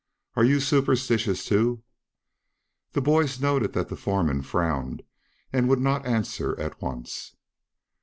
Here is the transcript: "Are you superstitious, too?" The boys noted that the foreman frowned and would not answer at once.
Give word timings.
"Are 0.35 0.43
you 0.43 0.59
superstitious, 0.59 1.45
too?" 1.45 1.83
The 2.93 3.01
boys 3.03 3.39
noted 3.39 3.73
that 3.73 3.89
the 3.89 3.95
foreman 3.95 4.41
frowned 4.41 5.03
and 5.53 5.69
would 5.69 5.77
not 5.79 6.07
answer 6.07 6.59
at 6.59 6.81
once. 6.81 7.35